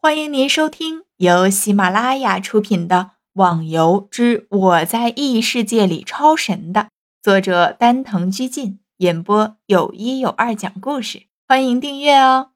[0.00, 2.96] 欢迎您收听由喜马拉雅出品的
[3.32, 6.90] 《网游之我在异世界里超神》的
[7.20, 11.24] 作者丹藤居进演播，有一有二讲故事。
[11.48, 12.50] 欢迎订阅哦。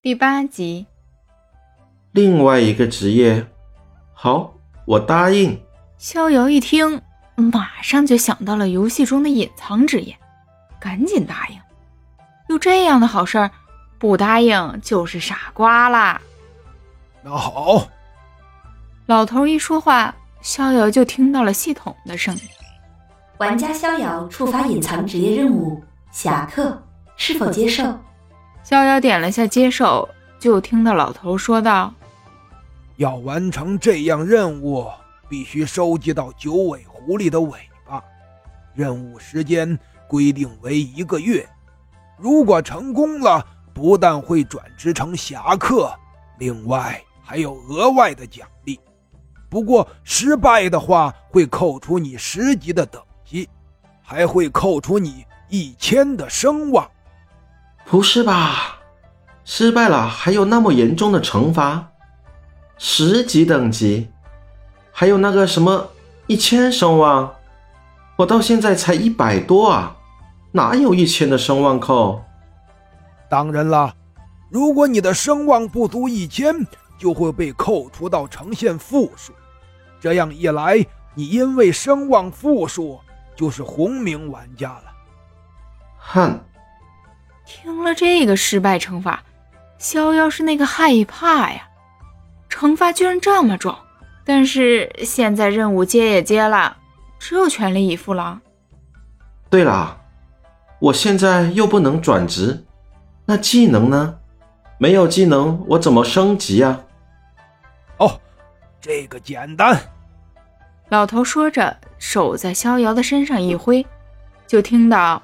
[0.00, 0.86] 第八集，
[2.12, 3.44] 另外一个职业，
[4.14, 4.54] 好，
[4.86, 5.60] 我答应。
[5.98, 7.02] 逍遥一听，
[7.34, 10.16] 马上就想到了游戏中的隐藏职业，
[10.80, 11.58] 赶紧答应。
[12.48, 13.50] 有这样的好事儿。
[14.02, 16.20] 不答应就是傻瓜啦！
[17.22, 17.86] 那好，
[19.06, 22.42] 老头一说话，逍遥就听到了系统的声音
[23.38, 25.80] ：“玩家逍遥触发隐藏职业任务
[26.10, 26.82] 侠客，
[27.16, 27.96] 是否接受？”
[28.64, 30.08] 逍遥点了下接受，
[30.40, 31.94] 就听到老头说道
[32.98, 34.90] ：“要完成这样任务，
[35.28, 38.02] 必须收集到九尾狐狸的尾巴，
[38.74, 41.48] 任务时间规定为一个月。
[42.18, 45.92] 如果成功了。”不但会转职成侠客，
[46.38, 48.78] 另外还有额外的奖励。
[49.48, 53.48] 不过失败的话，会扣除你十级的等级，
[54.02, 56.90] 还会扣除你一千的声望。
[57.84, 58.78] 不是吧？
[59.44, 61.90] 失败了还有那么严重的惩罚？
[62.78, 64.08] 十级等级，
[64.90, 65.90] 还有那个什么
[66.26, 67.34] 一千声望？
[68.16, 69.96] 我到现在才一百多啊，
[70.52, 72.22] 哪有一千的声望扣？
[73.32, 73.96] 当然了，
[74.50, 76.54] 如果你的声望不足一千，
[76.98, 79.32] 就会被扣除到呈现负数。
[79.98, 83.00] 这样一来，你因为声望负数，
[83.34, 84.84] 就是红名玩家了。
[85.96, 86.38] 哼！
[87.46, 89.22] 听了这个失败惩罚，
[89.78, 91.66] 逍遥是那个害怕呀！
[92.50, 93.74] 惩罚居然这么重，
[94.26, 96.76] 但是现在任务接也接了，
[97.18, 98.42] 只有全力以赴了。
[99.48, 99.98] 对了，
[100.80, 102.62] 我现在又不能转职。
[103.24, 104.18] 那技能呢？
[104.78, 106.80] 没有技能，我怎么升级啊？
[107.98, 108.20] 哦，
[108.80, 109.80] 这个简单。
[110.88, 113.86] 老头说着，手在逍遥的身上一挥，
[114.46, 115.22] 就听到：“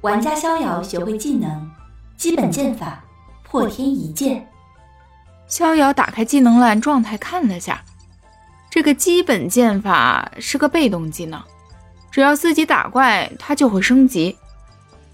[0.00, 1.70] 玩家逍遥学会技能，
[2.16, 3.04] 基本剑法
[3.44, 4.48] 破天一剑。”
[5.46, 7.84] 逍遥打开技能栏状态看了下，
[8.70, 11.40] 这个基本剑法是个被动技能，
[12.10, 14.36] 只要自己打怪，它就会升级。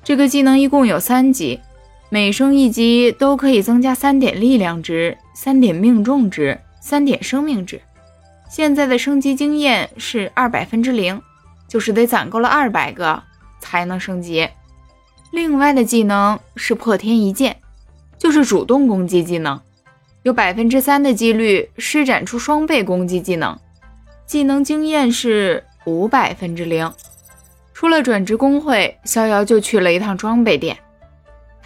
[0.04, 1.60] 这个技能一共有三级。
[2.08, 7.80] 每升一级都可以增加三点力量值、三点命中值、三点生命值。
[8.48, 11.20] 现在的升级经验是二百分之零，
[11.66, 13.20] 就是得攒够了二百个
[13.60, 14.48] 才能升级。
[15.32, 17.56] 另外的技能是破天一剑，
[18.16, 19.60] 就是主动攻击技能，
[20.22, 23.58] 有百分之三的几率施展出双倍攻击技能，
[24.24, 26.90] 技能经验是五百分之零。
[27.74, 30.78] 出了转职工会，逍遥就去了一趟装备店。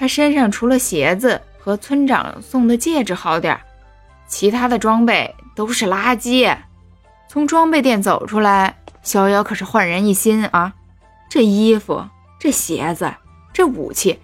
[0.00, 3.61] 他身上除了鞋子和村长送的戒指好点儿
[4.27, 6.56] 其他的装备都是垃圾。
[7.28, 10.72] 从装备店走出来，逍遥可是焕然一新啊！
[11.28, 12.03] 这衣服、
[12.38, 13.12] 这鞋子、
[13.53, 14.19] 这武器，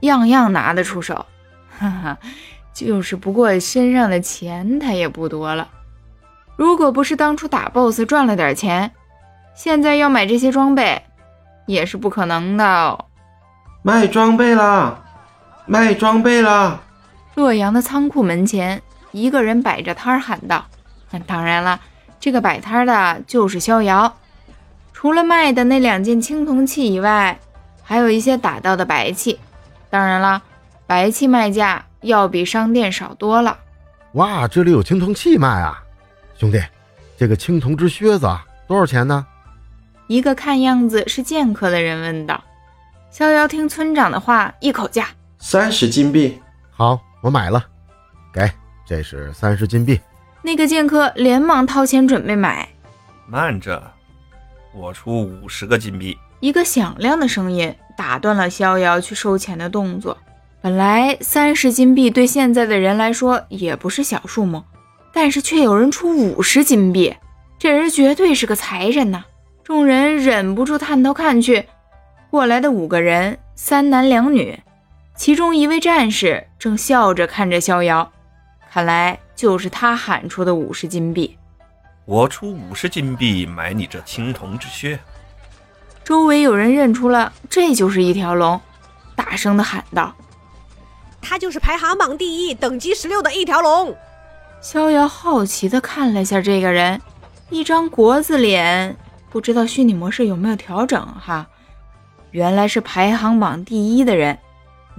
[0.00, 1.24] 样样拿得出手。
[1.78, 2.18] 哈哈，
[2.74, 5.68] 就是不过身上的钱他也不多了。
[6.56, 8.90] 如果不是当初打 BOSS 赚了点钱，
[9.54, 11.04] 现在要买这些装备
[11.66, 13.04] 也是不可能的。
[13.82, 15.04] 卖装备啦！
[15.70, 16.82] 卖装备了！
[17.36, 18.82] 洛阳的仓库门前，
[19.12, 20.66] 一个人摆着摊儿喊道
[21.28, 21.78] ：“当然了，
[22.18, 24.12] 这个摆摊的就是逍遥。
[24.92, 27.38] 除了卖的那两件青铜器以外，
[27.84, 29.38] 还有一些打到的白器。
[29.88, 30.42] 当然了，
[30.88, 33.56] 白器卖价要比商店少多了。”
[34.14, 35.80] 哇，这里有青铜器卖啊！
[36.36, 36.60] 兄弟，
[37.16, 38.28] 这个青铜之靴子
[38.66, 39.24] 多少钱呢？
[40.08, 42.42] 一个看样子是剑客的人问道。
[43.12, 45.06] 逍遥听村长的话，一口价。
[45.42, 46.38] 三十金币，
[46.70, 47.64] 好，我买了，
[48.30, 48.48] 给，
[48.86, 49.98] 这是三十金币。
[50.42, 52.68] 那个剑客连忙掏钱准备买，
[53.26, 53.82] 慢着，
[54.74, 56.16] 我出五十个金币。
[56.40, 60.16] 一个响亮的声音打断了逍遥去收钱的动作。
[60.60, 64.62] 本来三十金币对现在的人来说也不是小数目，
[65.10, 67.16] 但是却有人出五十金币，
[67.58, 69.24] 这人绝对是个财人呐！
[69.64, 71.64] 众人忍不住探头看去，
[72.28, 74.60] 过来的五个人，三男两女。
[75.20, 78.10] 其中一位战士正笑着看着逍遥，
[78.72, 81.36] 看来就是他喊出的五十金币。
[82.06, 84.98] 我出五十金币买你这青铜之靴。
[86.02, 88.58] 周围有人认出了，这就是一条龙，
[89.14, 90.14] 大声的喊道
[91.20, 93.94] ：“他就是排行榜第一、等级十六的一条龙。”
[94.62, 96.98] 逍遥好奇的看了下这个人，
[97.50, 98.96] 一张国字脸，
[99.28, 101.46] 不知道虚拟模式有没有调整哈？
[102.30, 104.38] 原来是排行榜第一的人。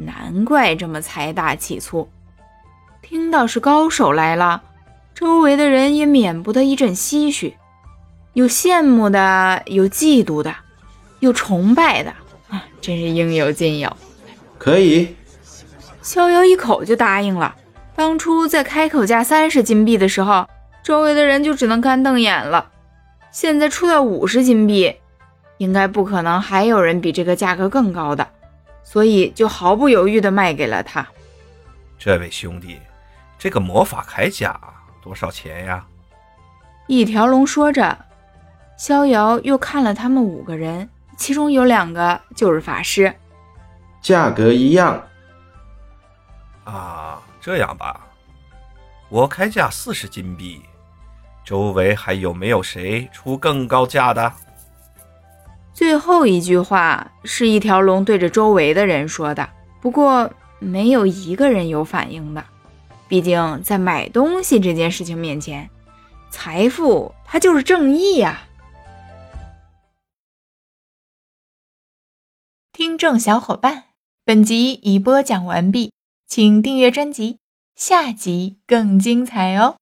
[0.06, 2.10] 难怪这么财大气粗，
[3.02, 4.62] 听到是高手来了，
[5.14, 7.56] 周围的人也免不得一阵唏嘘，
[8.34, 10.56] 有羡慕的，有嫉妒的，
[11.20, 12.12] 有崇拜的，
[12.50, 13.96] 啊，真是应有尽有。
[14.58, 15.16] 可以，
[16.02, 17.56] 逍遥一口就答应了。
[17.96, 20.48] 当初在开口价三十金币的时候，
[20.84, 22.70] 周围的人就只能干瞪眼了。
[23.32, 24.96] 现在出到五十金币，
[25.58, 28.28] 应该不可能还有人比这个价格更高的，
[28.92, 31.08] 所以就毫不犹豫地卖给了他。
[31.98, 32.78] 这位兄弟，
[33.40, 34.60] 这个魔法铠甲
[35.02, 35.86] 多少钱呀？
[36.88, 37.98] 一条龙说着，
[38.78, 43.16] 逍遥又看了他们五个人，其中有两个就是法师，
[44.02, 45.02] 价格一样。
[46.66, 48.06] 啊，这样吧，
[49.08, 50.62] 我开价四十金币。
[51.46, 54.34] 周围还有没有谁出更高价的？
[55.74, 59.50] 最后一句话是一条龙对着周围的人说的，
[59.82, 62.44] 不过没有一个人有反应的。
[63.08, 65.70] 毕竟在买东西这件事情面前，
[66.30, 68.48] 财富它就是正义呀。
[72.72, 73.84] 听众小伙伴，
[74.24, 75.92] 本集已播讲完毕，
[76.28, 77.40] 请订阅专辑，
[77.76, 79.76] 下集更精彩哦。